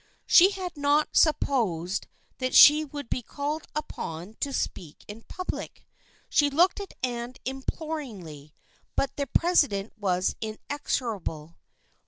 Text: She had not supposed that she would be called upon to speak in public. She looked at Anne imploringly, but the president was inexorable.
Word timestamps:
She 0.25 0.49
had 0.49 0.75
not 0.75 1.15
supposed 1.15 2.07
that 2.39 2.55
she 2.55 2.83
would 2.83 3.07
be 3.07 3.21
called 3.21 3.67
upon 3.75 4.33
to 4.39 4.51
speak 4.51 5.05
in 5.07 5.21
public. 5.27 5.85
She 6.27 6.49
looked 6.49 6.79
at 6.79 6.95
Anne 7.03 7.35
imploringly, 7.45 8.55
but 8.95 9.15
the 9.15 9.27
president 9.27 9.93
was 9.99 10.35
inexorable. 10.41 11.59